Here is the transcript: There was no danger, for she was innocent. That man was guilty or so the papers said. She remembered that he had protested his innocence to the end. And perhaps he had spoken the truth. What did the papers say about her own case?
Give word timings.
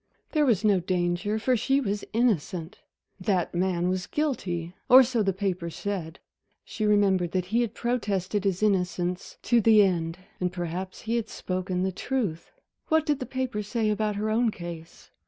There 0.31 0.47
was 0.47 0.63
no 0.63 0.79
danger, 0.79 1.37
for 1.37 1.55
she 1.55 1.79
was 1.79 2.03
innocent. 2.11 2.79
That 3.19 3.53
man 3.53 3.87
was 3.87 4.07
guilty 4.07 4.73
or 4.89 5.03
so 5.03 5.21
the 5.21 5.31
papers 5.31 5.75
said. 5.75 6.17
She 6.65 6.87
remembered 6.87 7.33
that 7.33 7.45
he 7.53 7.61
had 7.61 7.75
protested 7.75 8.43
his 8.43 8.63
innocence 8.63 9.37
to 9.43 9.61
the 9.61 9.83
end. 9.83 10.17
And 10.39 10.51
perhaps 10.51 11.01
he 11.01 11.17
had 11.17 11.29
spoken 11.29 11.83
the 11.83 11.91
truth. 11.91 12.51
What 12.87 13.05
did 13.05 13.19
the 13.19 13.27
papers 13.27 13.67
say 13.67 13.91
about 13.91 14.15
her 14.15 14.31
own 14.31 14.49
case? 14.49 15.11